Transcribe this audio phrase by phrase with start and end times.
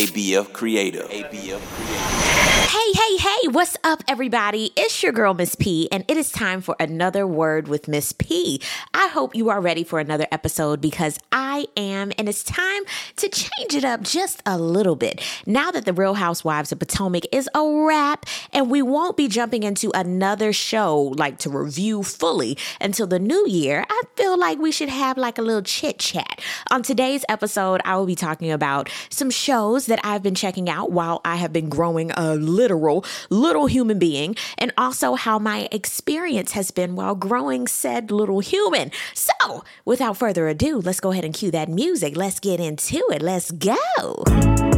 [0.00, 1.06] ABF Creative.
[1.10, 2.59] ABF Creative.
[2.62, 4.70] Hey, hey, hey, what's up, everybody?
[4.76, 8.60] It's your girl, Miss P, and it is time for another word with Miss P.
[8.92, 12.82] I hope you are ready for another episode because I am, and it's time
[13.16, 15.22] to change it up just a little bit.
[15.46, 19.62] Now that The Real Housewives of Potomac is a wrap, and we won't be jumping
[19.62, 24.70] into another show like to review fully until the new year, I feel like we
[24.70, 26.40] should have like a little chit chat.
[26.70, 30.92] On today's episode, I will be talking about some shows that I've been checking out
[30.92, 36.52] while I have been growing a literal little human being, and also how my experience
[36.52, 38.90] has been while growing said little human.
[39.14, 42.16] So, without further ado, let's go ahead and cue that music.
[42.16, 43.22] Let's get into it.
[43.22, 44.69] Let's go.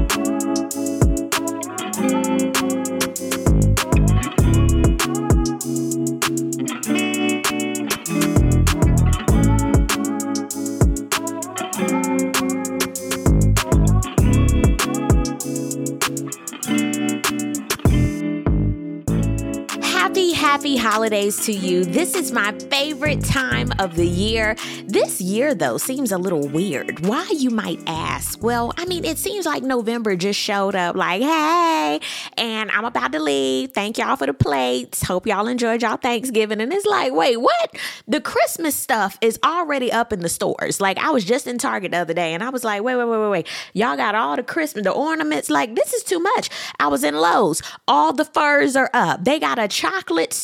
[20.92, 21.86] Holidays to you.
[21.86, 24.54] This is my favorite time of the year.
[24.84, 27.06] This year, though, seems a little weird.
[27.06, 28.42] Why, you might ask?
[28.42, 31.98] Well, I mean, it seems like November just showed up like, hey,
[32.36, 33.72] and I'm about to leave.
[33.72, 35.02] Thank y'all for the plates.
[35.02, 36.60] Hope y'all enjoyed y'all Thanksgiving.
[36.60, 37.74] And it's like, wait, what?
[38.06, 40.78] The Christmas stuff is already up in the stores.
[40.78, 43.06] Like, I was just in Target the other day and I was like, wait, wait,
[43.06, 43.48] wait, wait, wait.
[43.72, 45.48] Y'all got all the Christmas, the ornaments.
[45.48, 46.50] Like, this is too much.
[46.78, 47.62] I was in Lowe's.
[47.88, 49.24] All the firs are up.
[49.24, 50.34] They got a chocolate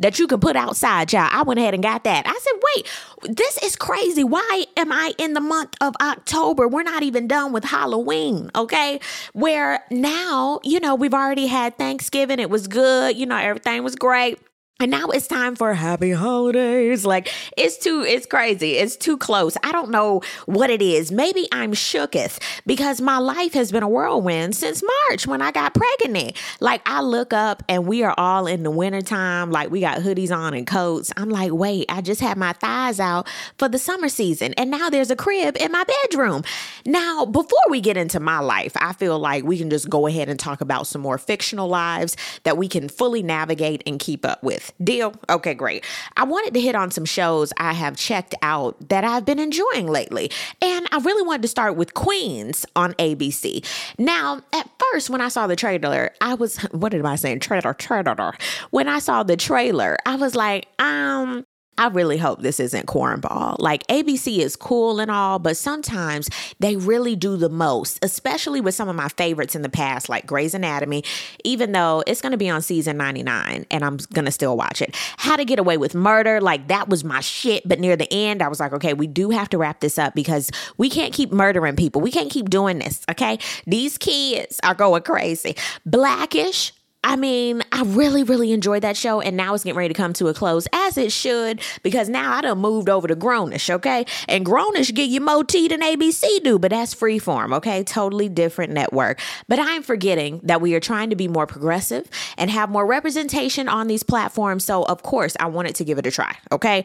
[0.00, 1.28] That you can put outside, y'all.
[1.30, 2.26] I went ahead and got that.
[2.26, 4.24] I said, wait, this is crazy.
[4.24, 6.68] Why am I in the month of October?
[6.68, 9.00] We're not even done with Halloween, okay?
[9.32, 12.38] Where now, you know, we've already had Thanksgiving.
[12.38, 13.16] It was good.
[13.16, 14.38] You know, everything was great.
[14.80, 17.06] And now it's time for happy holidays.
[17.06, 18.72] Like it's too, it's crazy.
[18.72, 19.56] It's too close.
[19.62, 21.12] I don't know what it is.
[21.12, 25.74] Maybe I'm shooketh because my life has been a whirlwind since March when I got
[25.74, 26.36] pregnant.
[26.58, 29.52] Like I look up and we are all in the wintertime.
[29.52, 31.12] Like we got hoodies on and coats.
[31.16, 34.54] I'm like, wait, I just had my thighs out for the summer season.
[34.58, 36.42] And now there's a crib in my bedroom.
[36.84, 40.28] Now, before we get into my life, I feel like we can just go ahead
[40.28, 44.42] and talk about some more fictional lives that we can fully navigate and keep up
[44.42, 44.63] with.
[44.82, 45.14] Deal?
[45.28, 45.84] Okay, great.
[46.16, 49.86] I wanted to hit on some shows I have checked out that I've been enjoying
[49.86, 50.30] lately.
[50.60, 53.64] And I really wanted to start with Queens on ABC.
[53.98, 57.40] Now, at first, when I saw the trailer, I was, what am I saying?
[57.40, 58.34] Trailer, trailer.
[58.70, 61.44] When I saw the trailer, I was like, um,
[61.76, 63.56] I really hope this isn't cornball.
[63.58, 66.28] Like ABC is cool and all, but sometimes
[66.60, 70.26] they really do the most, especially with some of my favorites in the past, like
[70.26, 71.02] Grey's Anatomy,
[71.42, 74.80] even though it's going to be on season 99 and I'm going to still watch
[74.80, 74.94] it.
[75.16, 77.68] How to Get Away with Murder, like that was my shit.
[77.68, 80.14] But near the end, I was like, okay, we do have to wrap this up
[80.14, 82.00] because we can't keep murdering people.
[82.00, 83.38] We can't keep doing this, okay?
[83.66, 85.56] These kids are going crazy.
[85.84, 86.72] Blackish,
[87.06, 90.14] I mean, I really, really enjoyed that show, and now it's getting ready to come
[90.14, 94.06] to a close, as it should, because now I done moved over to Grownish, okay?
[94.26, 97.84] And Grownish get you more tea than ABC do, but that's freeform, okay?
[97.84, 99.20] Totally different network.
[99.48, 103.68] But I'm forgetting that we are trying to be more progressive and have more representation
[103.68, 106.84] on these platforms, so of course I wanted to give it a try, okay?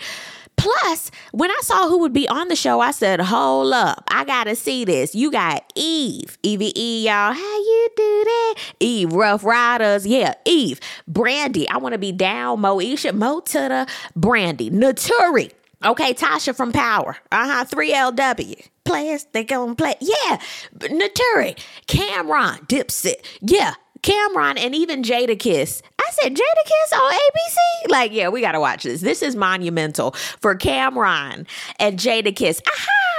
[0.60, 4.26] Plus, when I saw who would be on the show, I said, hold up, I
[4.26, 5.16] gotta see this.
[5.16, 7.32] You got Eve, Evie y'all.
[7.32, 8.56] How you do that?
[8.82, 10.06] Eve, Ruff Ryders.
[10.06, 10.82] Yeah, Eve.
[11.08, 11.70] Brandy.
[11.70, 12.60] I wanna be down.
[12.60, 13.88] Moesha, Mo to the
[14.18, 14.70] Brandy.
[14.70, 15.52] Naturi.
[15.86, 17.16] Okay, Tasha from Power.
[17.32, 17.66] Uh huh.
[17.66, 18.68] 3LW.
[18.84, 19.96] Players, they gonna play.
[20.02, 20.40] Yeah.
[20.78, 21.58] Naturi.
[21.88, 22.68] Cam'ron.
[22.68, 23.26] Dipset.
[23.40, 23.76] Yeah.
[24.02, 25.82] Cam'ron and even Jadakiss.
[26.00, 27.92] I said, Jadakiss on ABC?
[27.92, 29.02] Like, yeah, we got to watch this.
[29.02, 31.48] This is monumental for Cam'ron
[31.80, 32.62] and Jadakiss.
[32.68, 33.10] Aha!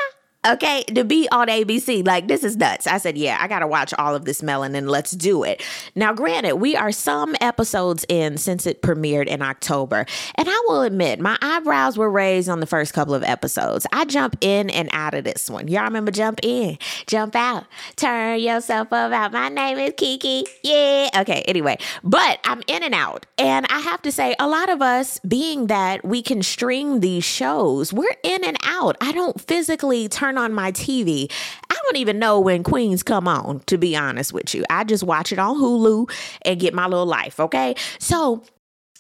[0.47, 2.07] okay, to be on ABC.
[2.07, 2.87] Like, this is nuts.
[2.87, 4.89] I said, yeah, I got to watch all of this melanin.
[4.89, 5.63] Let's do it.
[5.95, 10.07] Now, granted, we are some episodes in since it premiered in October.
[10.37, 13.87] And I will admit, my eyebrows were raised on the first couple of episodes.
[13.93, 15.69] I jump in and out of this one.
[15.69, 16.79] Y'all remember jump in,
[17.11, 17.65] jump out,
[17.97, 19.33] turn yourself about.
[19.33, 20.47] My name is Kiki.
[20.63, 21.09] Yeah.
[21.19, 23.27] Okay, anyway, but I'm in and out.
[23.37, 27.25] And I have to say, a lot of us, being that we can stream these
[27.25, 28.97] shows, we're in and out.
[29.01, 31.31] I don't physically turn on my TV,
[31.69, 34.63] I don't even know when Queens come on, to be honest with you.
[34.71, 36.09] I just watch it on Hulu
[36.43, 37.75] and get my little life, okay?
[37.99, 38.45] So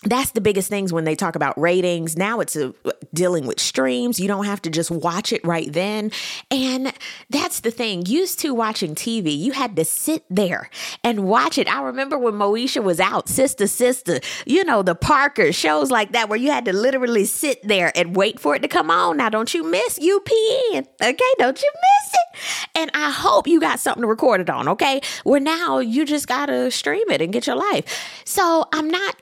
[0.04, 2.16] that's the biggest things when they talk about ratings.
[2.16, 2.72] Now it's a,
[3.12, 4.18] dealing with streams.
[4.18, 6.10] You don't have to just watch it right then.
[6.50, 6.92] And
[7.28, 8.06] that's the thing.
[8.06, 10.70] Used to watching TV, you had to sit there
[11.04, 11.68] and watch it.
[11.68, 16.30] I remember when Moesha was out, Sister Sister, you know, the Parker shows like that
[16.30, 19.18] where you had to literally sit there and wait for it to come on.
[19.18, 20.86] Now, don't you miss UPN?
[21.02, 22.68] Okay, don't you miss it?
[22.74, 25.02] And I hope you got something to record it on, okay?
[25.24, 28.22] Where now you just gotta stream it and get your life.
[28.24, 29.16] So I'm not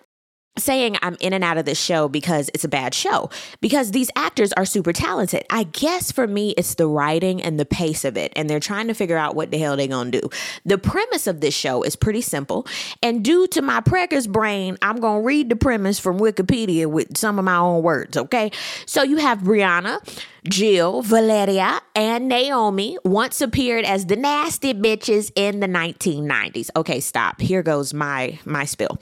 [0.59, 4.11] saying I'm in and out of this show because it's a bad show, because these
[4.17, 5.45] actors are super talented.
[5.51, 8.89] I guess for me, it's the writing and the pace of it, and they're trying
[8.89, 10.29] to figure out what the hell they're gonna do.
[10.65, 12.67] The premise of this show is pretty simple,
[13.03, 17.39] and due to my preggers brain, I'm gonna read the premise from Wikipedia with some
[17.39, 18.51] of my own words, okay?
[18.87, 20.01] So you have Brianna.
[20.49, 26.71] Jill, Valeria, and Naomi once appeared as the nasty bitches in the 1990s.
[26.75, 27.41] Okay, stop.
[27.41, 28.99] Here goes my my spill.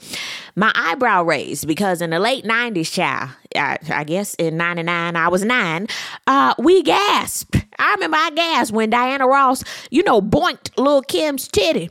[0.55, 5.27] My eyebrow raised because in the late 90s, child, I, I guess in 99, I
[5.29, 5.87] was nine,
[6.25, 7.55] uh, we gasped.
[7.79, 11.89] I remember I gasped when Diana Ross, you know, boinked Lil' Kim's titty.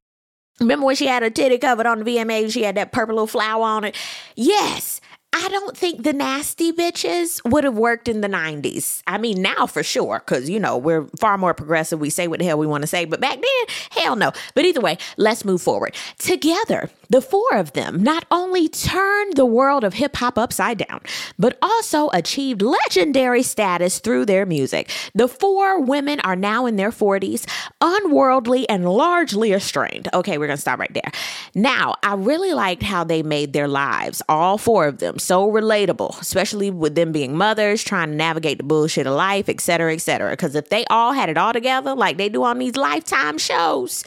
[0.61, 2.51] Remember when she had her titty covered on the VMA?
[2.51, 3.97] She had that purple little flower on it.
[4.37, 5.01] Yes,
[5.39, 9.03] I don't think the nasty bitches would have worked in the 90s.
[9.07, 12.01] I mean, now for sure, because, you know, we're far more progressive.
[12.01, 13.05] We say what the hell we want to say.
[13.05, 14.33] But back then, hell no.
[14.55, 15.95] But either way, let's move forward.
[16.17, 21.03] Together, the four of them not only turned the world of hip hop upside down,
[21.39, 24.91] but also achieved legendary status through their music.
[25.15, 27.47] The four women are now in their 40s,
[27.83, 30.09] unworldly and largely estranged.
[30.15, 31.13] Okay, we're going to stop right there.
[31.55, 36.21] Now, I really liked how they made their lives, all four of them, so relatable,
[36.21, 40.31] especially with them being mothers, trying to navigate the bullshit of life, etc., etc.
[40.31, 44.05] Because if they all had it all together like they do on these lifetime shows,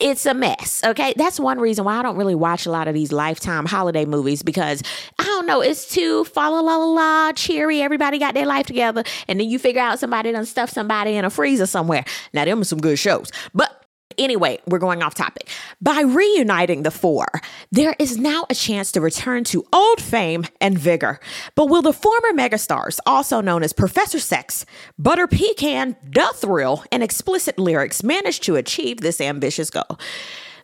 [0.00, 0.82] it's a mess.
[0.84, 1.12] Okay.
[1.16, 4.42] That's one reason why I don't really watch a lot of these lifetime holiday movies
[4.42, 4.82] because
[5.18, 7.82] I don't know, it's too fa la la la cheery.
[7.82, 9.04] Everybody got their life together.
[9.28, 12.04] And then you figure out somebody done stuff somebody in a freezer somewhere.
[12.32, 13.30] Now, them are some good shows.
[13.54, 13.79] But
[14.18, 15.48] Anyway, we're going off topic.
[15.80, 17.28] By reuniting the four,
[17.70, 21.20] there is now a chance to return to old fame and vigor.
[21.54, 24.66] But will the former megastars, also known as Professor Sex,
[24.98, 29.98] Butter Pecan, Da Thrill, and explicit lyrics, manage to achieve this ambitious goal?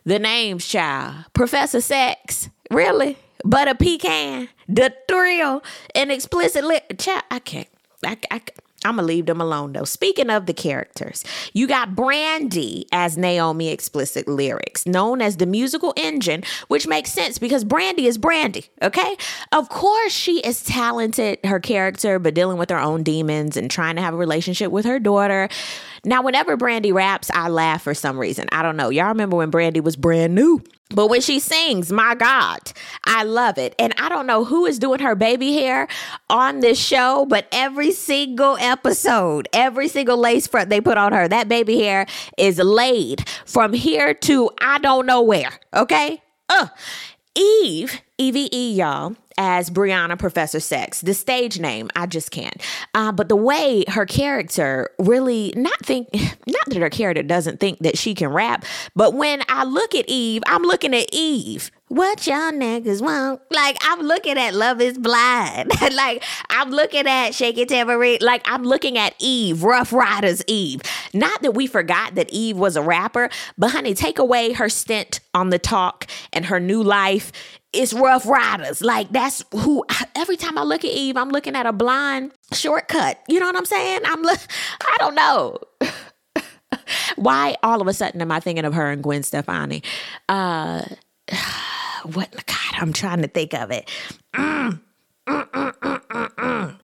[0.03, 3.17] The name's child, Professor Sex, really?
[3.43, 5.63] Butter Pecan, Da Thrill,
[5.95, 7.03] and explicit lyrics.
[7.05, 7.67] Child, I can't.
[8.05, 8.41] I, I,
[8.85, 9.85] I'm gonna leave them alone though.
[9.85, 15.93] Speaking of the characters, you got Brandy as Naomi explicit lyrics, known as the musical
[15.97, 19.17] engine, which makes sense because Brandy is Brandy, okay?
[19.51, 23.95] Of course, she is talented, her character, but dealing with her own demons and trying
[23.95, 25.49] to have a relationship with her daughter.
[26.03, 28.47] Now, whenever Brandy raps, I laugh for some reason.
[28.51, 28.89] I don't know.
[28.89, 30.61] Y'all remember when Brandy was brand new?
[30.89, 32.59] But when she sings, my God,
[33.03, 33.75] I love it.
[33.77, 35.87] And I don't know who is doing her baby hair
[36.29, 41.27] on this show, but every single episode, every single lace front they put on her,
[41.27, 42.05] that baby hair
[42.37, 45.51] is laid from here to I don't know where.
[45.73, 46.21] Okay?
[46.47, 46.67] Uh,
[47.37, 51.01] Eve, EVE, y'all, as Brianna Professor Sex.
[51.01, 52.59] The stage name, I just can't.
[52.95, 57.79] Uh, but the way her character really not think, not that her character doesn't think
[57.79, 61.69] that she can rap, but when I look at Eve, I'm looking at Eve.
[61.89, 63.41] What y'all niggas want?
[63.49, 65.71] Like I'm looking at Love Is Blind.
[65.95, 68.17] like I'm looking at Shake It Tambourine.
[68.21, 70.81] Like I'm looking at Eve, Ruff Ryders Eve.
[71.13, 75.21] Not that we forgot that Eve was a rapper, but honey, take away her stint
[75.33, 77.31] on the talk and her new life
[77.73, 78.81] it's Ruff Ryders.
[78.81, 79.85] Like that's who.
[80.15, 83.21] Every time I look at Eve, I'm looking at a blind shortcut.
[83.27, 84.01] You know what I'm saying?
[84.05, 84.21] I'm.
[84.21, 84.39] Look.
[84.81, 85.57] I don't know.
[87.15, 89.83] Why all of a sudden am I thinking of her and Gwen Stefani?
[90.29, 90.83] Uh,
[92.13, 92.31] what?
[92.45, 93.89] God, I'm trying to think of it.
[94.35, 94.79] Mm,
[95.27, 96.79] mm, mm, mm, mm, mm.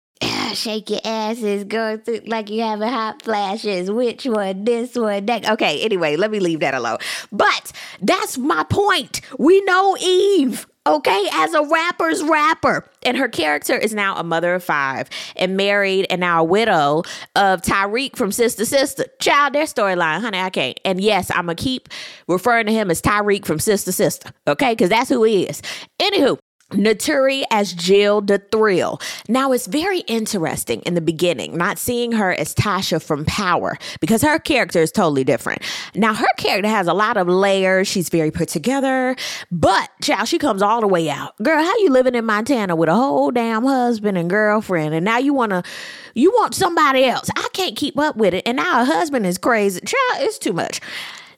[0.54, 3.90] Shake your asses, go through like you having hot flashes.
[3.90, 4.64] Which one?
[4.64, 5.26] This one?
[5.26, 5.48] That.
[5.48, 5.82] Okay.
[5.82, 6.98] Anyway, let me leave that alone.
[7.32, 9.22] But that's my point.
[9.38, 12.88] We know Eve okay, as a rapper's rapper.
[13.04, 17.02] And her character is now a mother of five and married and now a widow
[17.36, 19.06] of Tyreek from Sister Sister.
[19.20, 20.78] Child, their storyline, honey, I can't.
[20.84, 21.88] And yes, I'm going to keep
[22.28, 24.72] referring to him as Tyreek from Sister Sister, okay?
[24.72, 25.62] Because that's who he is.
[26.00, 26.38] Anywho,
[26.72, 29.00] Naturi as Jill the Thrill.
[29.28, 34.22] Now it's very interesting in the beginning, not seeing her as Tasha from Power because
[34.22, 35.62] her character is totally different.
[35.94, 37.88] Now her character has a lot of layers.
[37.88, 39.16] She's very put together,
[39.50, 41.36] but child, she comes all the way out.
[41.42, 45.18] Girl, how you living in Montana with a whole damn husband and girlfriend, and now
[45.18, 45.62] you wanna,
[46.14, 47.28] you want somebody else?
[47.36, 49.80] I can't keep up with it, and now her husband is crazy.
[49.80, 50.80] Child, it's too much.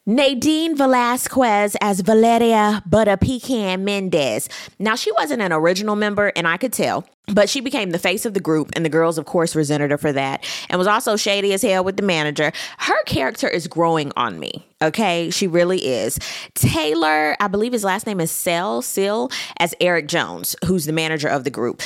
[0.07, 4.51] Nadine Velasquez as Valeria Butter Pecan Mendez.
[4.79, 8.27] Now, she wasn't an original member, and I could tell, but she became the face
[8.27, 11.17] of the group, and the girls, of course, resented her for that, and was also
[11.17, 12.53] shady as hell with the manager.
[12.77, 14.67] Her character is growing on me.
[14.83, 16.19] Okay, she really is.
[16.53, 21.29] Taylor, I believe his last name is Sell Sill, as Eric Jones, who's the manager
[21.29, 21.81] of the group.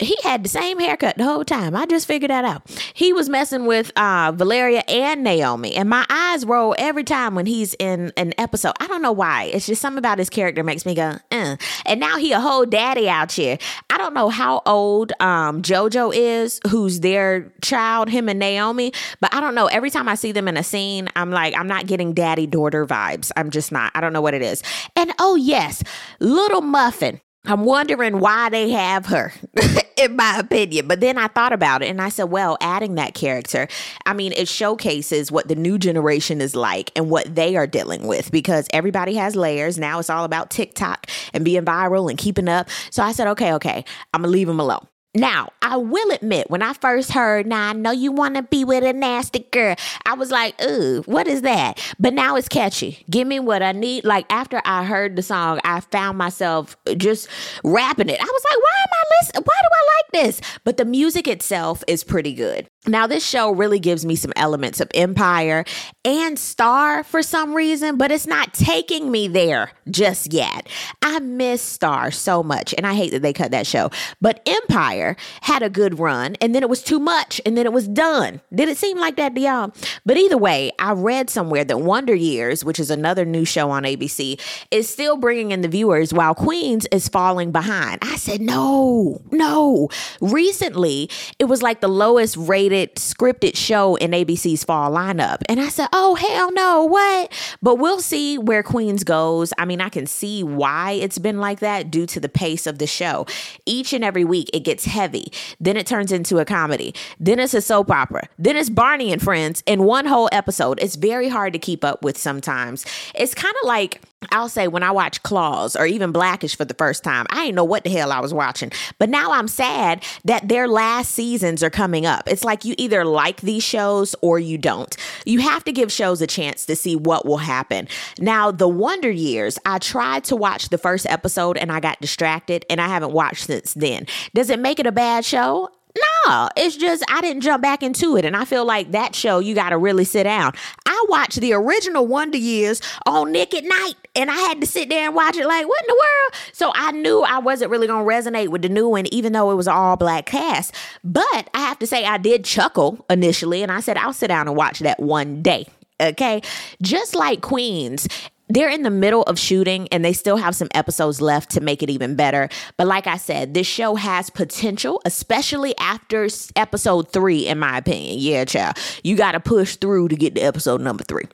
[0.00, 1.76] he had the same haircut the whole time.
[1.76, 2.68] I just figured that out.
[2.92, 7.46] He was messing with uh, Valeria and Naomi, and my eyes roll every time when
[7.46, 8.72] he's in an episode.
[8.80, 9.44] I don't know why.
[9.44, 11.56] It's just something about his character makes me go, uh.
[11.86, 13.58] And now he a whole daddy out here.
[13.90, 19.32] I don't know how old um, JoJo is, who's their child, him and Naomi, but
[19.32, 19.66] I don't know.
[19.66, 22.86] Every time I see them in a scene, I'm like, I'm not getting daddy daughter
[22.86, 23.30] vibes.
[23.36, 23.92] I'm just not.
[23.94, 24.64] I don't know what it is.
[24.96, 25.84] And oh yes,
[26.18, 29.32] little muffin I'm wondering why they have her,
[29.96, 30.86] in my opinion.
[30.86, 33.66] But then I thought about it and I said, well, adding that character,
[34.04, 38.06] I mean, it showcases what the new generation is like and what they are dealing
[38.06, 39.78] with because everybody has layers.
[39.78, 42.68] Now it's all about TikTok and being viral and keeping up.
[42.90, 44.86] So I said, okay, okay, I'm going to leave them alone.
[45.12, 48.64] Now, I will admit, when I first heard, now I know you want to be
[48.64, 49.74] with a nasty girl,
[50.06, 51.80] I was like, ooh, what is that?
[51.98, 53.04] But now it's catchy.
[53.10, 54.04] Give me what I need.
[54.04, 57.28] Like, after I heard the song, I found myself uh, just
[57.64, 58.20] rapping it.
[58.20, 59.42] I was like, why am I listening?
[59.44, 60.40] Why do I like this?
[60.62, 62.68] But the music itself is pretty good.
[62.86, 65.66] Now, this show really gives me some elements of Empire
[66.02, 70.66] and Star for some reason, but it's not taking me there just yet.
[71.02, 73.90] I miss Star so much, and I hate that they cut that show.
[74.22, 77.72] But Empire had a good run, and then it was too much, and then it
[77.74, 78.40] was done.
[78.54, 79.74] Did it seem like that to y'all?
[80.06, 83.82] But either way, I read somewhere that Wonder Years, which is another new show on
[83.82, 87.98] ABC, is still bringing in the viewers while Queens is falling behind.
[88.00, 89.90] I said, no, no.
[90.22, 95.38] Recently, it was like the lowest rated rated scripted show in ABC's fall lineup.
[95.48, 97.32] And I said, oh, hell no, what?
[97.62, 99.52] But we'll see where Queens goes.
[99.58, 102.78] I mean, I can see why it's been like that due to the pace of
[102.78, 103.26] the show.
[103.66, 105.32] Each and every week, it gets heavy.
[105.58, 106.94] Then it turns into a comedy.
[107.18, 108.28] Then it's a soap opera.
[108.38, 110.80] Then it's Barney and Friends in one whole episode.
[110.80, 112.86] It's very hard to keep up with sometimes.
[113.14, 114.00] It's kind of like,
[114.32, 117.54] I'll say when I watch Claws or even Blackish for the first time, I didn't
[117.54, 118.70] know what the hell I was watching.
[118.98, 122.28] But now I'm sad that their last seasons are coming up.
[122.28, 124.94] It's like you either like these shows or you don't.
[125.24, 127.88] You have to give shows a chance to see what will happen.
[128.18, 132.66] Now, The Wonder Years, I tried to watch the first episode and I got distracted
[132.68, 134.06] and I haven't watched since then.
[134.34, 135.70] Does it make it a bad show?
[135.96, 138.24] No, it's just I didn't jump back into it.
[138.24, 140.52] And I feel like that show, you got to really sit down.
[140.86, 144.88] I watched the original Wonder Years on Nick at Nite, and I had to sit
[144.88, 146.34] there and watch it like, what in the world?
[146.52, 149.50] So I knew I wasn't really going to resonate with the new one, even though
[149.50, 150.74] it was all black cast.
[151.02, 154.46] But I have to say, I did chuckle initially, and I said, I'll sit down
[154.46, 155.66] and watch that one day.
[156.00, 156.40] Okay.
[156.80, 158.08] Just like Queens,
[158.50, 161.82] they're in the middle of shooting and they still have some episodes left to make
[161.82, 162.48] it even better.
[162.76, 168.16] But like I said, this show has potential, especially after episode three, in my opinion.
[168.18, 168.76] Yeah, child.
[169.04, 171.24] You got to push through to get to episode number three.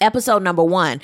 [0.00, 1.00] Episode number one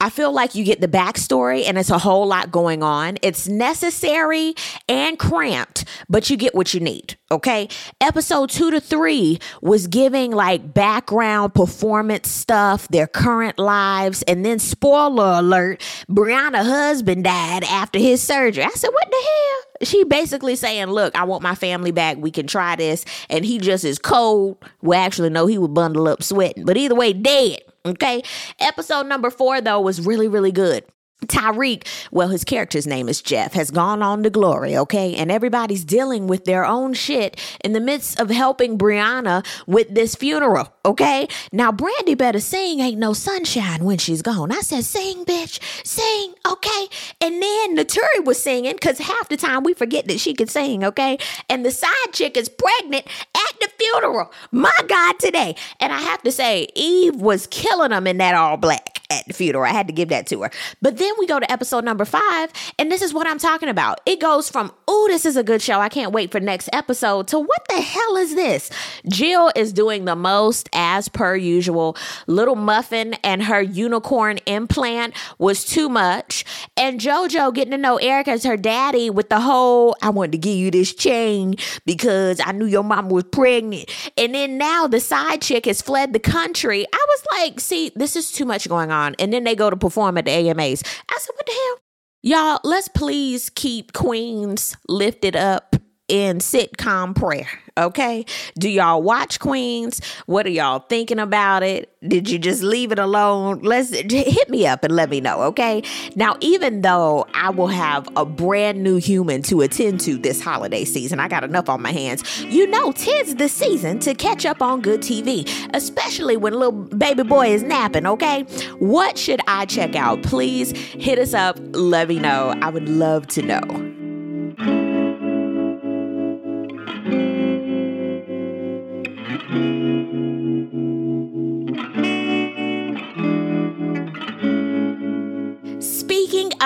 [0.00, 3.18] I feel like you get the backstory and it's a whole lot going on.
[3.20, 4.54] It's necessary
[4.88, 7.16] and cramped, but you get what you need.
[7.32, 7.68] Okay.
[8.00, 14.22] Episode two to three was giving like background performance stuff, their current lives.
[14.22, 18.62] And then, spoiler alert, Brianna husband died after his surgery.
[18.62, 19.86] I said, what the hell?
[19.88, 22.18] She basically saying, look, I want my family back.
[22.18, 23.04] We can try this.
[23.28, 24.64] And he just is cold.
[24.80, 26.64] Well, actually, no, he would bundle up sweating.
[26.64, 27.62] But either way, dead.
[27.88, 28.22] Okay.
[28.60, 30.84] Episode number four, though, was really, really good.
[31.28, 35.14] Tariq, well, his character's name is Jeff, has gone on to glory, okay?
[35.14, 40.14] And everybody's dealing with their own shit in the midst of helping Brianna with this
[40.14, 41.28] funeral, okay?
[41.52, 44.50] Now, Brandy better sing Ain't No Sunshine when she's gone.
[44.52, 46.86] I said, sing, bitch, sing, okay?
[47.20, 50.84] And then Naturi was singing because half the time we forget that she could sing,
[50.84, 51.18] okay?
[51.48, 54.32] And the side chick is pregnant at the funeral.
[54.50, 55.56] My God, today.
[55.80, 59.32] And I have to say, Eve was killing them in that all black at the
[59.32, 59.64] funeral.
[59.64, 60.50] I had to give that to her.
[60.82, 64.00] But then we go to episode number five, and this is what I'm talking about.
[64.04, 65.80] It goes from, oh, this is a good show.
[65.80, 68.70] I can't wait for next episode to what the hell is this?
[69.08, 71.96] Jill is doing the most as per usual.
[72.26, 76.44] Little Muffin and her unicorn implant was too much.
[76.76, 80.38] And JoJo getting to know Eric as her daddy with the whole, I wanted to
[80.38, 83.90] give you this chain because I knew your mom was pregnant.
[84.18, 86.86] And then now the side chick has fled the country.
[86.92, 89.14] I was like, see, this is too much going on on.
[89.18, 90.82] And then they go to perform at the AMAs.
[91.08, 91.78] I said, what the hell?
[92.20, 95.76] Y'all, let's please keep Queens lifted up
[96.08, 97.48] in sitcom prayer.
[97.78, 98.24] Okay.
[98.58, 100.00] Do y'all watch Queens?
[100.26, 101.94] What are y'all thinking about it?
[102.06, 103.60] Did you just leave it alone?
[103.62, 105.42] Let's hit me up and let me know.
[105.42, 105.82] Okay.
[106.16, 110.84] Now, even though I will have a brand new human to attend to this holiday
[110.84, 112.42] season, I got enough on my hands.
[112.42, 117.22] You know, tis the season to catch up on good TV, especially when little baby
[117.22, 118.06] boy is napping.
[118.06, 118.42] Okay.
[118.80, 120.24] What should I check out?
[120.24, 121.56] Please hit us up.
[121.72, 122.54] Let me know.
[122.60, 123.97] I would love to know.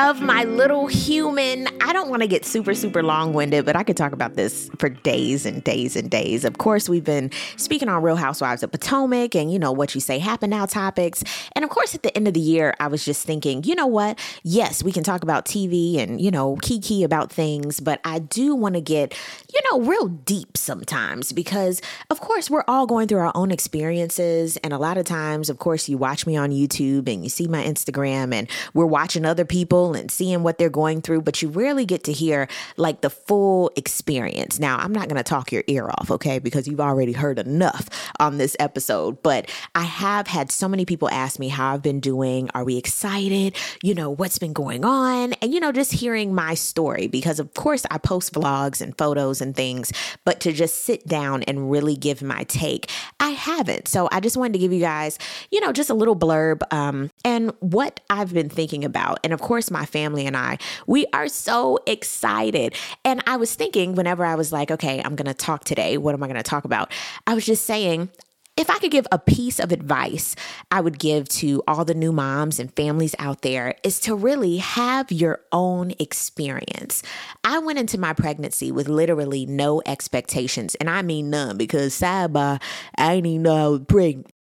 [0.03, 1.69] Of my little human.
[1.81, 4.69] I don't want to get super, super long winded, but I could talk about this
[4.79, 6.45] for days and days and days.
[6.45, 10.01] Of course, we've been speaking on Real Housewives of Potomac and, you know, what you
[10.01, 11.23] say happen now topics.
[11.55, 13.87] And of course, at the end of the year, I was just thinking, you know
[13.87, 14.19] what?
[14.43, 18.57] Yes, we can talk about TV and, you know, kiki about things, but I do
[18.57, 19.17] want to get,
[19.55, 21.81] you know, real deep sometimes because,
[22.11, 24.57] of course, we're all going through our own experiences.
[24.59, 27.47] And a lot of times, of course, you watch me on YouTube and you see
[27.47, 31.49] my Instagram and we're watching other people and seeing what they're going through, but you
[31.49, 34.59] rarely get to hear like the full experience.
[34.59, 37.89] Now, I'm not going to talk your ear off, okay, because you've already heard enough
[38.21, 42.01] on this episode, but I have had so many people ask me how I've been
[42.01, 42.51] doing.
[42.55, 43.57] Are we excited?
[43.83, 45.33] You know, what's been going on?
[45.35, 49.41] And, you know, just hearing my story because, of course, I post vlogs and photos
[49.41, 49.93] and things,
[50.25, 53.89] but to just sit down and really give my take, I haven't.
[53.89, 55.19] So I just wanted to give you guys,
[55.51, 59.19] you know, just a little blurb um, and what I've been thinking about.
[59.25, 62.75] And of course, my family and I, we are so excited.
[63.05, 66.15] And I was thinking whenever I was like, okay, I'm going to talk today, what
[66.15, 66.93] am I going to talk about?
[67.27, 68.11] I was just saying,
[68.57, 70.37] if I could give a piece of advice
[70.71, 74.59] I would give to all the new moms and families out there is to really
[74.59, 77.03] have your own experience.
[77.45, 82.63] I went into my pregnancy with literally no expectations, and I mean none because sidebar,
[82.97, 84.33] I didn't even know I was pregnant.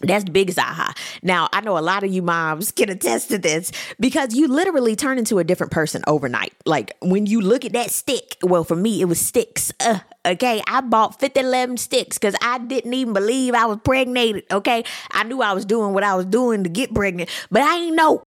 [0.00, 0.92] That's the biggest aha.
[1.22, 3.70] Now, I know a lot of you moms can attest to this
[4.00, 6.52] because you literally turn into a different person overnight.
[6.66, 9.72] Like when you look at that stick, well, for me, it was sticks.
[9.78, 14.44] Uh, okay, I bought 50, 11 sticks because I didn't even believe I was pregnant.
[14.50, 17.76] Okay, I knew I was doing what I was doing to get pregnant, but I
[17.76, 18.24] ain't know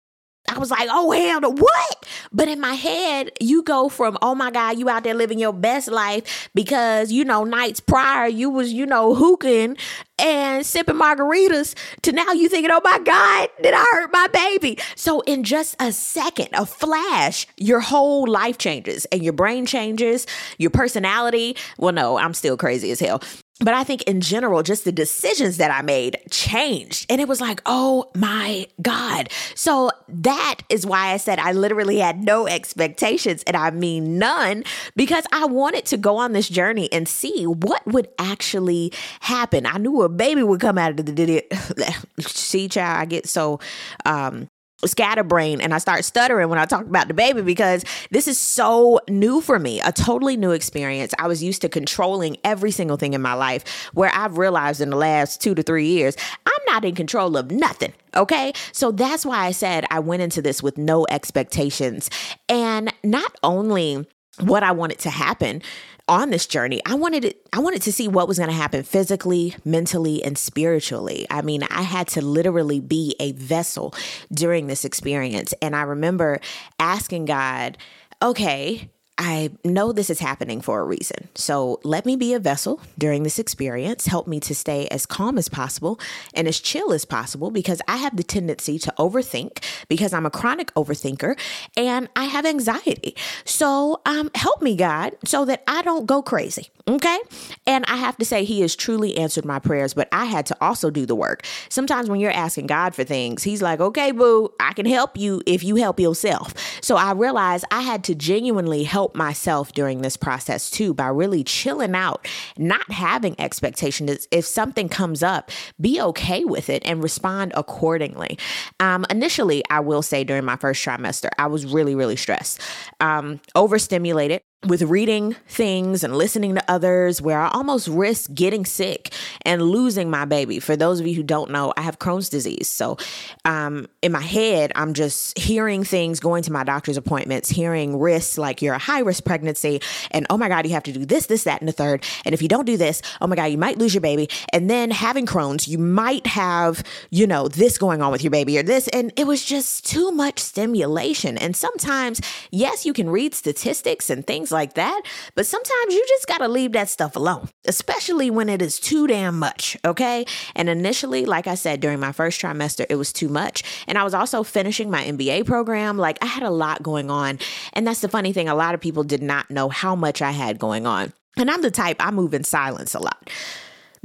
[0.47, 2.05] I was like, oh hell no, what?
[2.31, 5.53] But in my head, you go from, oh my God, you out there living your
[5.53, 9.77] best life because, you know, nights prior you was, you know, hooking
[10.19, 14.77] and sipping margaritas to now you thinking, oh my God, did I hurt my baby?
[14.95, 20.27] So in just a second, a flash, your whole life changes and your brain changes,
[20.57, 21.57] your personality.
[21.77, 23.21] Well, no, I'm still crazy as hell
[23.61, 27.05] but I think in general, just the decisions that I made changed.
[27.09, 29.29] And it was like, oh my God.
[29.55, 33.43] So that is why I said I literally had no expectations.
[33.47, 34.65] And I mean none,
[34.97, 38.91] because I wanted to go on this journey and see what would actually
[39.21, 39.65] happen.
[39.65, 42.05] I knew a baby would come out of the.
[42.19, 43.59] See, child, I get so
[44.05, 44.49] um,
[44.83, 48.99] scatterbrain and I start stuttering when I talk about the baby because this is so
[49.09, 51.13] new for me, a totally new experience.
[51.17, 54.89] I was used to controlling every single thing in my life where I've realized in
[54.89, 58.53] the last 2 to 3 years, I'm not in control of nothing, okay?
[58.71, 62.09] So that's why I said I went into this with no expectations.
[62.49, 64.05] And not only
[64.39, 65.61] what I wanted to happen,
[66.07, 68.83] on this journey, I wanted it, I wanted to see what was going to happen
[68.83, 71.25] physically, mentally, and spiritually.
[71.31, 73.93] I mean, I had to literally be a vessel
[74.31, 75.53] during this experience.
[75.61, 76.39] And I remember
[76.79, 77.77] asking God,
[78.21, 81.29] okay, I know this is happening for a reason.
[81.35, 84.07] So let me be a vessel during this experience.
[84.07, 85.99] Help me to stay as calm as possible
[86.33, 90.29] and as chill as possible because I have the tendency to overthink because I'm a
[90.29, 91.39] chronic overthinker
[91.77, 93.15] and I have anxiety.
[93.45, 96.69] So um, help me, God, so that I don't go crazy.
[96.87, 97.17] Okay.
[97.65, 100.57] And I have to say, He has truly answered my prayers, but I had to
[100.61, 101.43] also do the work.
[101.69, 105.41] Sometimes when you're asking God for things, He's like, okay, boo, I can help you
[105.45, 106.53] if you help yourself.
[106.81, 111.43] So I realized I had to genuinely help myself during this process too by really
[111.43, 114.27] chilling out, not having expectations.
[114.31, 118.39] If something comes up, be okay with it and respond accordingly.
[118.79, 122.61] Um, initially, I will say during my first trimester, I was really, really stressed,
[122.99, 129.13] um, overstimulated with reading things and listening to others where I almost risk getting sick
[129.43, 130.59] and losing my baby.
[130.59, 132.67] For those of you who don't know, I have Crohn's disease.
[132.67, 132.97] So
[133.45, 138.37] um, in my head, I'm just hearing things, going to my doctor's appointments, hearing risks
[138.37, 141.27] like you're a high risk pregnancy and oh my God, you have to do this,
[141.27, 142.03] this, that, and the third.
[142.25, 144.29] And if you don't do this, oh my God, you might lose your baby.
[144.51, 148.57] And then having Crohn's, you might have, you know, this going on with your baby
[148.57, 148.87] or this.
[148.89, 151.37] And it was just too much stimulation.
[151.37, 155.01] And sometimes, yes, you can read statistics and things like that.
[155.35, 159.05] But sometimes you just got to leave that stuff alone, especially when it is too
[159.05, 159.77] damn much.
[159.85, 160.25] Okay.
[160.55, 163.63] And initially, like I said, during my first trimester, it was too much.
[163.87, 165.97] And I was also finishing my MBA program.
[165.97, 167.37] Like I had a lot going on.
[167.73, 168.47] And that's the funny thing.
[168.47, 171.11] A lot of people did not know how much I had going on.
[171.37, 173.29] And I'm the type, I move in silence a lot.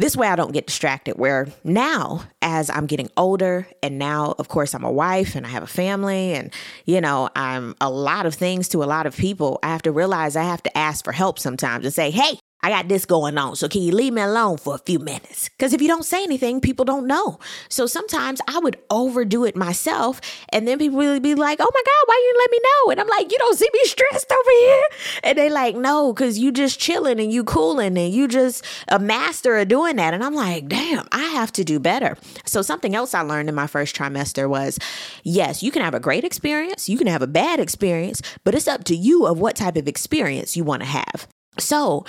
[0.01, 1.19] This way, I don't get distracted.
[1.19, 5.51] Where now, as I'm getting older, and now, of course, I'm a wife and I
[5.51, 6.55] have a family, and
[6.87, 9.93] you know, I'm a lot of things to a lot of people, I have to
[9.93, 13.39] realize I have to ask for help sometimes and say, hey, I got this going
[13.39, 13.57] on.
[13.57, 15.49] So can you leave me alone for a few minutes?
[15.49, 17.39] Because if you don't say anything, people don't know.
[17.69, 20.21] So sometimes I would overdo it myself.
[20.51, 22.91] And then people would be like, oh my God, why you let me know?
[22.91, 24.83] And I'm like, you don't see me stressed over here.
[25.25, 28.99] And they like, no, because you just chilling and you cooling and you just a
[28.99, 30.13] master of doing that.
[30.13, 32.17] And I'm like, damn, I have to do better.
[32.45, 34.79] So something else I learned in my first trimester was,
[35.23, 36.89] yes, you can have a great experience.
[36.89, 39.89] You can have a bad experience, but it's up to you of what type of
[39.89, 41.27] experience you want to have.
[41.59, 42.05] So,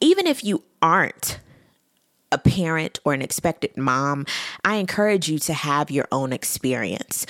[0.00, 1.38] even if you aren't
[2.32, 4.26] a parent or an expected mom,
[4.64, 7.26] I encourage you to have your own experience.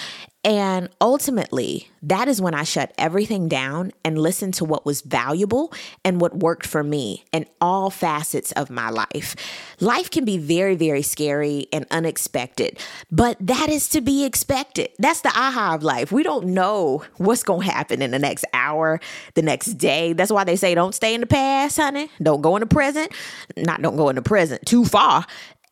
[0.47, 5.73] And ultimately, that is when I shut everything down and listened to what was valuable
[6.05, 9.35] and what worked for me in all facets of my life.
[9.81, 12.79] Life can be very, very scary and unexpected,
[13.11, 14.91] but that is to be expected.
[15.01, 16.13] That's the aha of life.
[16.13, 19.01] We don't know what's going to happen in the next hour,
[19.35, 20.13] the next day.
[20.13, 22.09] That's why they say don't stay in the past, honey.
[22.23, 23.11] Don't go in the present.
[23.57, 25.27] Not don't go in the present too far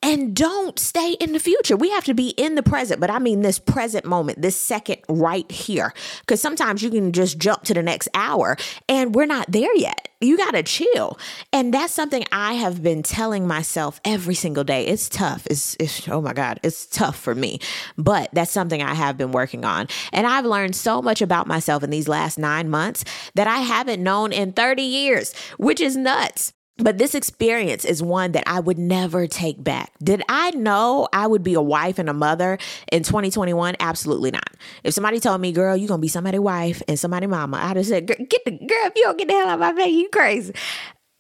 [0.05, 1.77] and don't stay in the future.
[1.77, 4.99] We have to be in the present, but I mean this present moment, this second
[5.09, 5.95] right here.
[6.21, 10.09] Because sometimes you can just jump to the next hour and we're not there yet.
[10.21, 11.19] You got to chill.
[11.55, 14.87] And that's something I have been telling myself every single day.
[14.87, 15.47] It's tough.
[15.51, 17.59] It's, it's, oh my God, it's tough for me.
[17.97, 19.89] But that's something I have been working on.
[20.13, 23.05] And I've learned so much about myself in these last nine months
[23.37, 26.53] that I haven't known in 30 years, which is nuts.
[26.79, 29.93] But this experience is one that I would never take back.
[30.03, 32.59] Did I know I would be a wife and a mother
[32.91, 33.77] in 2021?
[33.79, 34.49] Absolutely not.
[34.83, 37.77] If somebody told me, girl, you're going to be somebody's wife and somebody mama, I'd
[37.77, 39.95] have said, get the girl, if you don't get the hell out of my face,
[39.95, 40.53] you crazy.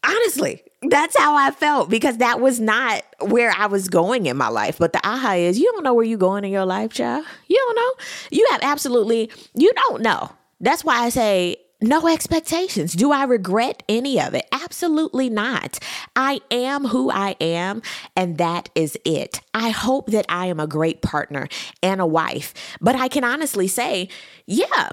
[0.04, 4.48] Honestly, that's how I felt because that was not where I was going in my
[4.48, 4.78] life.
[4.78, 7.24] But the aha is you don't know where you're going in your life, child.
[7.46, 8.04] You don't know.
[8.30, 10.32] You have absolutely, you don't know.
[10.60, 11.56] That's why I say
[11.88, 12.94] no expectations.
[12.94, 14.46] Do I regret any of it?
[14.50, 15.78] Absolutely not.
[16.16, 17.82] I am who I am,
[18.16, 19.40] and that is it.
[19.52, 21.48] I hope that I am a great partner
[21.82, 24.08] and a wife, but I can honestly say,
[24.46, 24.90] yeah,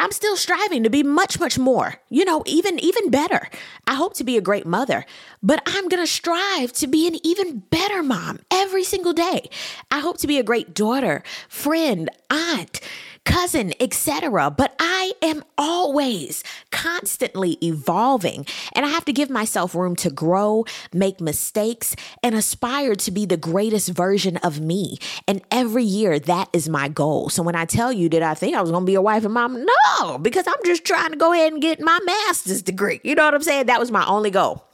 [0.00, 1.96] I'm still striving to be much much more.
[2.08, 3.48] You know, even even better.
[3.86, 5.04] I hope to be a great mother,
[5.42, 9.50] but I'm going to strive to be an even better mom every single day.
[9.90, 12.80] I hope to be a great daughter, friend, aunt,
[13.30, 14.50] cousin, etc.
[14.50, 20.64] But I am always constantly evolving, and I have to give myself room to grow,
[20.92, 24.98] make mistakes, and aspire to be the greatest version of me.
[25.28, 27.28] And every year, that is my goal.
[27.28, 29.24] So when I tell you that I think I was going to be a wife
[29.24, 33.00] and mom, no, because I'm just trying to go ahead and get my master's degree.
[33.04, 33.66] You know what I'm saying?
[33.66, 34.69] That was my only goal.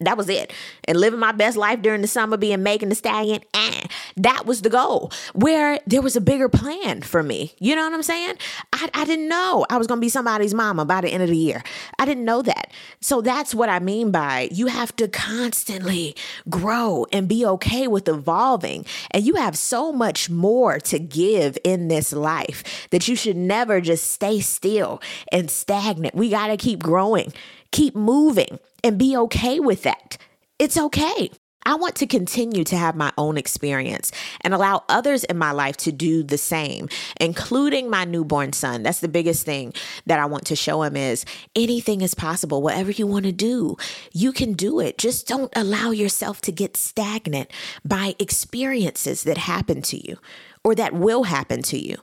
[0.00, 0.52] That was it.
[0.84, 3.86] And living my best life during the summer, being Megan Thee Stallion, eh,
[4.16, 5.12] that was the goal.
[5.34, 7.54] Where there was a bigger plan for me.
[7.58, 8.36] You know what I'm saying?
[8.72, 11.28] I, I didn't know I was going to be somebody's mama by the end of
[11.28, 11.62] the year.
[11.98, 12.72] I didn't know that.
[13.00, 16.16] So that's what I mean by you have to constantly
[16.48, 18.86] grow and be okay with evolving.
[19.10, 23.80] And you have so much more to give in this life that you should never
[23.80, 26.14] just stay still and stagnant.
[26.14, 27.32] We got to keep growing,
[27.72, 30.16] keep moving and be okay with that.
[30.58, 31.30] It's okay.
[31.66, 35.76] I want to continue to have my own experience and allow others in my life
[35.78, 36.88] to do the same,
[37.20, 38.82] including my newborn son.
[38.82, 39.74] That's the biggest thing
[40.06, 42.62] that I want to show him is anything is possible.
[42.62, 43.76] Whatever you want to do,
[44.12, 44.96] you can do it.
[44.96, 47.50] Just don't allow yourself to get stagnant
[47.84, 50.16] by experiences that happen to you
[50.64, 51.96] or that will happen to you.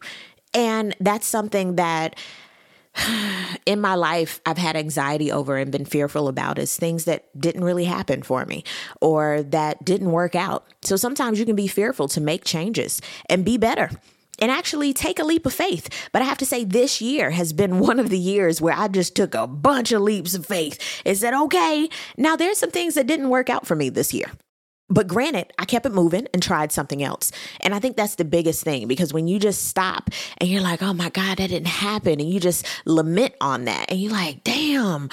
[0.54, 2.16] And that's something that
[3.66, 7.64] in my life I've had anxiety over and been fearful about is things that didn't
[7.64, 8.64] really happen for me
[9.02, 10.66] or that didn't work out.
[10.82, 13.90] So sometimes you can be fearful to make changes and be better
[14.40, 15.90] and actually take a leap of faith.
[16.12, 18.88] But I have to say, this year has been one of the years where I
[18.88, 22.96] just took a bunch of leaps of faith and said, okay, now there's some things
[22.96, 24.32] that didn't work out for me this year.
[24.90, 27.32] But granted, I kept it moving and tried something else.
[27.60, 30.82] And I think that's the biggest thing because when you just stop and you're like,
[30.82, 32.22] oh my God, that didn't happen.
[32.22, 33.92] And you just lament on that.
[33.92, 35.10] And you're like, damn,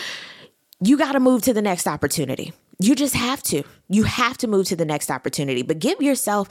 [0.80, 2.52] you got to move to the next opportunity.
[2.78, 3.64] You just have to.
[3.88, 5.62] You have to move to the next opportunity.
[5.62, 6.48] But give yourself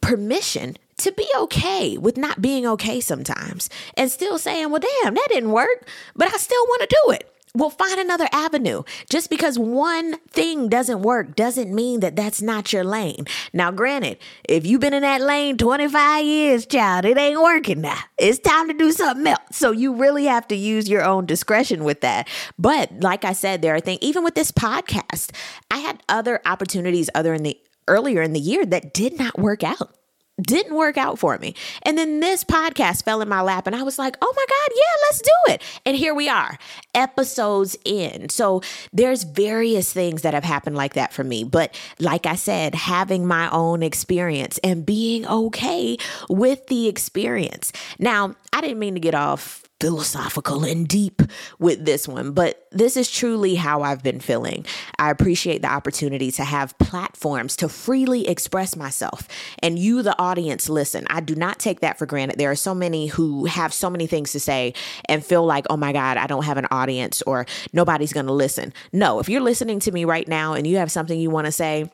[0.00, 5.28] permission to be okay with not being okay sometimes and still saying, well, damn, that
[5.30, 7.31] didn't work, but I still want to do it.
[7.54, 8.82] Well, find another avenue.
[9.10, 13.26] Just because one thing doesn't work doesn't mean that that's not your lane.
[13.52, 14.16] Now, granted,
[14.48, 17.98] if you've been in that lane 25 years, child, it ain't working now.
[18.16, 19.40] It's time to do something else.
[19.50, 22.26] So you really have to use your own discretion with that.
[22.58, 25.32] But like I said, there are things, even with this podcast,
[25.70, 29.62] I had other opportunities other in the earlier in the year that did not work
[29.62, 29.94] out.
[30.40, 31.54] Didn't work out for me.
[31.82, 34.76] And then this podcast fell in my lap and I was like, oh my God,
[34.76, 35.80] yeah, let's do it.
[35.84, 36.58] And here we are,
[36.94, 38.28] episodes in.
[38.28, 41.44] So there's various things that have happened like that for me.
[41.44, 47.72] But like I said, having my own experience and being okay with the experience.
[47.98, 51.22] Now, I didn't mean to get off philosophical and deep
[51.58, 54.64] with this one, but this is truly how I've been feeling.
[54.96, 59.26] I appreciate the opportunity to have platforms to freely express myself.
[59.58, 61.04] And you, the audience, listen.
[61.10, 62.38] I do not take that for granted.
[62.38, 64.72] There are so many who have so many things to say
[65.08, 68.32] and feel like, oh my God, I don't have an audience or nobody's going to
[68.32, 68.72] listen.
[68.92, 71.52] No, if you're listening to me right now and you have something you want to
[71.52, 71.90] say,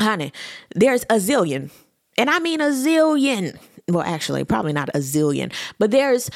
[0.00, 0.32] honey,
[0.74, 1.70] there's a zillion.
[2.16, 3.58] And I mean a zillion.
[3.86, 6.30] Well, actually, probably not a zillion, but there's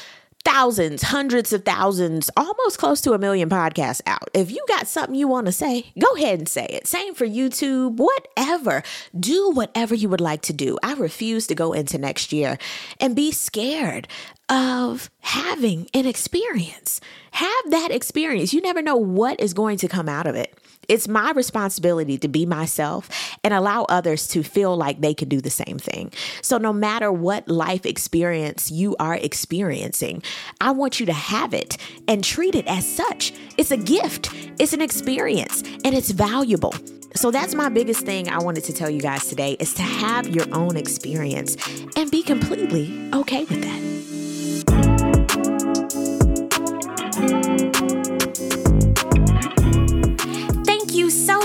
[0.45, 4.29] thousands, hundreds of thousands, almost close to a million podcasts out.
[4.33, 6.87] If you got something you want to say, go ahead and say it.
[6.87, 8.83] Same for YouTube, whatever.
[9.17, 10.77] Do whatever you would like to do.
[10.83, 12.57] I refuse to go into next year
[12.99, 14.07] and be scared
[14.49, 16.99] of having an experience.
[17.31, 18.53] Have that experience.
[18.53, 20.57] You never know what is going to come out of it.
[20.87, 23.09] It's my responsibility to be myself
[23.43, 26.11] and allow others to feel like they can do the same thing.
[26.41, 30.23] So, no matter what life experience you are experiencing,
[30.61, 33.33] I want you to have it and treat it as such.
[33.57, 36.73] It's a gift, it's an experience, and it's valuable.
[37.15, 40.27] So that's my biggest thing I wanted to tell you guys today is to have
[40.29, 41.55] your own experience
[41.95, 43.93] and be completely okay with that.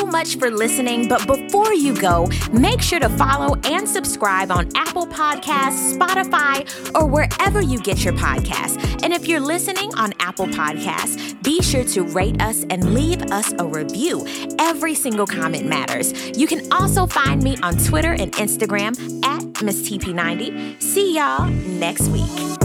[0.09, 5.07] Much for listening, but before you go, make sure to follow and subscribe on Apple
[5.07, 9.03] Podcasts, Spotify, or wherever you get your podcasts.
[9.03, 13.53] And if you're listening on Apple Podcasts, be sure to rate us and leave us
[13.59, 14.27] a review.
[14.59, 16.13] Every single comment matters.
[16.37, 20.83] You can also find me on Twitter and Instagram at Miss TP90.
[20.83, 22.58] See y'all next week.